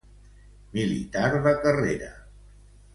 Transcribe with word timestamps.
Militar 0.77 1.29
de 1.47 1.55
carrera. 1.67 2.13